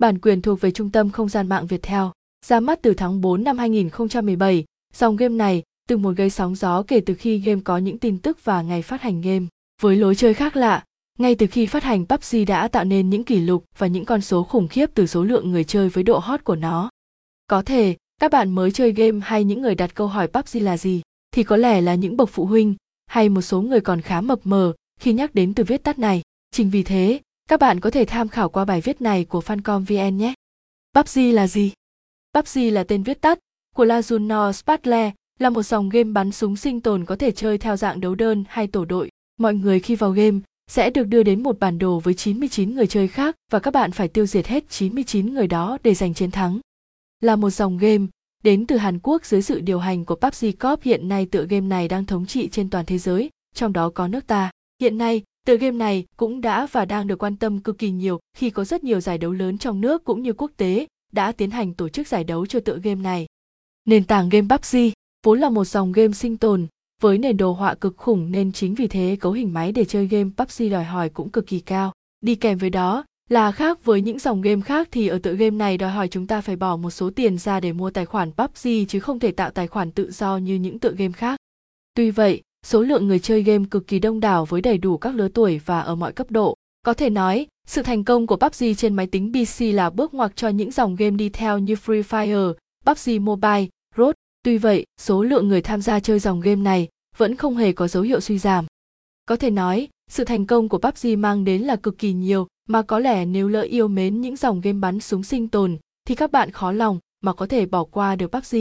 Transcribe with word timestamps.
bản 0.00 0.18
quyền 0.18 0.42
thuộc 0.42 0.60
về 0.60 0.70
Trung 0.70 0.90
tâm 0.90 1.10
Không 1.10 1.28
gian 1.28 1.48
mạng 1.48 1.66
Viettel. 1.66 2.02
Ra 2.46 2.60
mắt 2.60 2.78
từ 2.82 2.94
tháng 2.94 3.20
4 3.20 3.44
năm 3.44 3.58
2017, 3.58 4.64
dòng 4.94 5.16
game 5.16 5.34
này 5.34 5.62
từng 5.88 6.02
một 6.02 6.16
gây 6.16 6.30
sóng 6.30 6.54
gió 6.54 6.82
kể 6.82 7.00
từ 7.06 7.14
khi 7.14 7.38
game 7.38 7.60
có 7.64 7.78
những 7.78 7.98
tin 7.98 8.18
tức 8.18 8.44
và 8.44 8.62
ngày 8.62 8.82
phát 8.82 9.02
hành 9.02 9.20
game. 9.20 9.46
Với 9.82 9.96
lối 9.96 10.14
chơi 10.14 10.34
khác 10.34 10.56
lạ, 10.56 10.84
ngay 11.18 11.34
từ 11.34 11.46
khi 11.46 11.66
phát 11.66 11.82
hành 11.82 12.06
PUBG 12.06 12.44
đã 12.46 12.68
tạo 12.68 12.84
nên 12.84 13.10
những 13.10 13.24
kỷ 13.24 13.40
lục 13.40 13.64
và 13.78 13.86
những 13.86 14.04
con 14.04 14.20
số 14.20 14.42
khủng 14.42 14.68
khiếp 14.68 14.90
từ 14.94 15.06
số 15.06 15.24
lượng 15.24 15.50
người 15.50 15.64
chơi 15.64 15.88
với 15.88 16.04
độ 16.04 16.18
hot 16.18 16.44
của 16.44 16.56
nó. 16.56 16.90
Có 17.46 17.62
thể, 17.62 17.96
các 18.20 18.30
bạn 18.30 18.50
mới 18.50 18.70
chơi 18.70 18.92
game 18.92 19.20
hay 19.22 19.44
những 19.44 19.62
người 19.62 19.74
đặt 19.74 19.94
câu 19.94 20.06
hỏi 20.06 20.28
PUBG 20.28 20.64
là 20.64 20.76
gì, 20.76 21.02
thì 21.30 21.42
có 21.42 21.56
lẽ 21.56 21.80
là 21.80 21.94
những 21.94 22.16
bậc 22.16 22.28
phụ 22.28 22.46
huynh 22.46 22.74
hay 23.06 23.28
một 23.28 23.42
số 23.42 23.62
người 23.62 23.80
còn 23.80 24.00
khá 24.00 24.20
mập 24.20 24.38
mờ 24.44 24.72
khi 25.00 25.12
nhắc 25.12 25.34
đến 25.34 25.54
từ 25.54 25.64
viết 25.64 25.84
tắt 25.84 25.98
này. 25.98 26.22
Chính 26.50 26.70
vì 26.70 26.82
thế, 26.82 27.20
các 27.50 27.60
bạn 27.60 27.80
có 27.80 27.90
thể 27.90 28.04
tham 28.04 28.28
khảo 28.28 28.48
qua 28.48 28.64
bài 28.64 28.80
viết 28.80 29.00
này 29.00 29.24
của 29.24 29.40
Fancom 29.40 29.84
VN 29.84 30.16
nhé. 30.16 30.34
PUBG 30.94 31.34
là 31.34 31.46
gì? 31.46 31.72
PUBG 32.34 32.58
là 32.72 32.84
tên 32.84 33.02
viết 33.02 33.20
tắt 33.20 33.38
của 33.74 33.84
Lazuno 33.84 34.52
Spartle, 34.52 35.12
là 35.38 35.50
một 35.50 35.62
dòng 35.62 35.88
game 35.88 36.12
bắn 36.12 36.32
súng 36.32 36.56
sinh 36.56 36.80
tồn 36.80 37.04
có 37.04 37.16
thể 37.16 37.30
chơi 37.30 37.58
theo 37.58 37.76
dạng 37.76 38.00
đấu 38.00 38.14
đơn 38.14 38.44
hay 38.48 38.66
tổ 38.66 38.84
đội. 38.84 39.10
Mọi 39.38 39.54
người 39.54 39.80
khi 39.80 39.94
vào 39.94 40.10
game 40.10 40.38
sẽ 40.70 40.90
được 40.90 41.04
đưa 41.04 41.22
đến 41.22 41.42
một 41.42 41.60
bản 41.60 41.78
đồ 41.78 42.00
với 42.00 42.14
99 42.14 42.74
người 42.74 42.86
chơi 42.86 43.08
khác 43.08 43.36
và 43.50 43.58
các 43.58 43.70
bạn 43.70 43.92
phải 43.92 44.08
tiêu 44.08 44.26
diệt 44.26 44.46
hết 44.46 44.64
99 44.68 45.34
người 45.34 45.46
đó 45.46 45.78
để 45.82 45.94
giành 45.94 46.14
chiến 46.14 46.30
thắng. 46.30 46.60
Là 47.20 47.36
một 47.36 47.50
dòng 47.50 47.78
game 47.78 48.06
đến 48.44 48.66
từ 48.66 48.76
Hàn 48.76 48.98
Quốc 49.02 49.24
dưới 49.24 49.42
sự 49.42 49.60
điều 49.60 49.78
hành 49.78 50.04
của 50.04 50.16
PUBG 50.16 50.46
Corp 50.60 50.82
hiện 50.82 51.08
nay 51.08 51.26
tựa 51.26 51.46
game 51.46 51.66
này 51.66 51.88
đang 51.88 52.04
thống 52.04 52.26
trị 52.26 52.48
trên 52.48 52.70
toàn 52.70 52.86
thế 52.86 52.98
giới, 52.98 53.30
trong 53.54 53.72
đó 53.72 53.90
có 53.94 54.08
nước 54.08 54.26
ta. 54.26 54.50
Hiện 54.80 54.98
nay, 54.98 55.22
tựa 55.46 55.56
game 55.56 55.76
này 55.76 56.04
cũng 56.16 56.40
đã 56.40 56.66
và 56.72 56.84
đang 56.84 57.06
được 57.06 57.22
quan 57.22 57.36
tâm 57.36 57.60
cực 57.60 57.78
kỳ 57.78 57.90
nhiều 57.90 58.20
khi 58.36 58.50
có 58.50 58.64
rất 58.64 58.84
nhiều 58.84 59.00
giải 59.00 59.18
đấu 59.18 59.32
lớn 59.32 59.58
trong 59.58 59.80
nước 59.80 60.04
cũng 60.04 60.22
như 60.22 60.32
quốc 60.32 60.50
tế 60.56 60.86
đã 61.12 61.32
tiến 61.32 61.50
hành 61.50 61.74
tổ 61.74 61.88
chức 61.88 62.08
giải 62.08 62.24
đấu 62.24 62.46
cho 62.46 62.60
tựa 62.60 62.78
game 62.82 63.02
này. 63.02 63.26
Nền 63.84 64.04
tảng 64.04 64.28
game 64.28 64.46
PUBG 64.50 64.76
vốn 65.26 65.40
là 65.40 65.50
một 65.50 65.64
dòng 65.64 65.92
game 65.92 66.12
sinh 66.12 66.36
tồn 66.36 66.66
với 67.02 67.18
nền 67.18 67.36
đồ 67.36 67.52
họa 67.52 67.74
cực 67.74 67.96
khủng 67.96 68.32
nên 68.32 68.52
chính 68.52 68.74
vì 68.74 68.88
thế 68.88 69.16
cấu 69.20 69.32
hình 69.32 69.54
máy 69.54 69.72
để 69.72 69.84
chơi 69.84 70.06
game 70.06 70.30
PUBG 70.36 70.70
đòi 70.70 70.84
hỏi 70.84 71.08
cũng 71.08 71.30
cực 71.30 71.46
kỳ 71.46 71.60
cao. 71.60 71.92
Đi 72.20 72.34
kèm 72.34 72.58
với 72.58 72.70
đó 72.70 73.04
là 73.28 73.52
khác 73.52 73.84
với 73.84 74.00
những 74.00 74.18
dòng 74.18 74.40
game 74.40 74.60
khác 74.60 74.88
thì 74.90 75.08
ở 75.08 75.18
tựa 75.18 75.34
game 75.34 75.56
này 75.56 75.78
đòi 75.78 75.90
hỏi 75.90 76.08
chúng 76.08 76.26
ta 76.26 76.40
phải 76.40 76.56
bỏ 76.56 76.76
một 76.76 76.90
số 76.90 77.10
tiền 77.10 77.38
ra 77.38 77.60
để 77.60 77.72
mua 77.72 77.90
tài 77.90 78.06
khoản 78.06 78.32
PUBG 78.32 78.68
chứ 78.88 79.00
không 79.00 79.18
thể 79.18 79.32
tạo 79.32 79.50
tài 79.50 79.66
khoản 79.66 79.90
tự 79.90 80.10
do 80.10 80.36
như 80.36 80.54
những 80.54 80.78
tựa 80.78 80.92
game 80.92 81.12
khác. 81.12 81.40
Tuy 81.94 82.10
vậy, 82.10 82.42
số 82.66 82.82
lượng 82.82 83.08
người 83.08 83.18
chơi 83.18 83.42
game 83.42 83.64
cực 83.70 83.86
kỳ 83.86 83.98
đông 83.98 84.20
đảo 84.20 84.44
với 84.44 84.60
đầy 84.60 84.78
đủ 84.78 84.98
các 84.98 85.14
lứa 85.14 85.28
tuổi 85.28 85.60
và 85.64 85.80
ở 85.80 85.94
mọi 85.94 86.12
cấp 86.12 86.30
độ. 86.30 86.54
Có 86.82 86.94
thể 86.94 87.10
nói, 87.10 87.46
sự 87.66 87.82
thành 87.82 88.04
công 88.04 88.26
của 88.26 88.36
PUBG 88.36 88.64
trên 88.76 88.94
máy 88.94 89.06
tính 89.06 89.32
PC 89.32 89.60
là 89.60 89.90
bước 89.90 90.14
ngoặt 90.14 90.32
cho 90.36 90.48
những 90.48 90.70
dòng 90.70 90.96
game 90.96 91.16
đi 91.16 91.28
theo 91.28 91.58
như 91.58 91.74
Free 91.74 92.02
Fire, 92.02 92.54
PUBG 92.86 93.24
Mobile, 93.24 93.66
Road. 93.96 94.14
Tuy 94.42 94.58
vậy, 94.58 94.84
số 95.00 95.22
lượng 95.22 95.48
người 95.48 95.62
tham 95.62 95.82
gia 95.82 96.00
chơi 96.00 96.18
dòng 96.18 96.40
game 96.40 96.62
này 96.62 96.88
vẫn 97.16 97.36
không 97.36 97.56
hề 97.56 97.72
có 97.72 97.88
dấu 97.88 98.02
hiệu 98.02 98.20
suy 98.20 98.38
giảm. 98.38 98.66
Có 99.26 99.36
thể 99.36 99.50
nói, 99.50 99.88
sự 100.10 100.24
thành 100.24 100.46
công 100.46 100.68
của 100.68 100.78
PUBG 100.78 101.20
mang 101.20 101.44
đến 101.44 101.62
là 101.62 101.76
cực 101.76 101.98
kỳ 101.98 102.12
nhiều, 102.12 102.46
mà 102.68 102.82
có 102.82 102.98
lẽ 102.98 103.24
nếu 103.24 103.48
lỡ 103.48 103.60
yêu 103.60 103.88
mến 103.88 104.20
những 104.20 104.36
dòng 104.36 104.60
game 104.60 104.78
bắn 104.78 105.00
súng 105.00 105.22
sinh 105.22 105.48
tồn 105.48 105.78
thì 106.04 106.14
các 106.14 106.32
bạn 106.32 106.50
khó 106.50 106.72
lòng 106.72 106.98
mà 107.20 107.32
có 107.32 107.46
thể 107.46 107.66
bỏ 107.66 107.84
qua 107.84 108.16
được 108.16 108.32
PUBG. 108.32 108.56